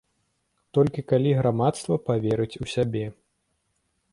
Толькі 0.77 1.01
калі 1.11 1.31
грамадства 1.39 1.95
паверыць 2.07 2.59
у 2.65 2.71
сябе. 2.73 3.05